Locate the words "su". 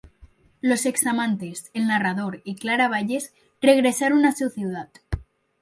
4.31-4.49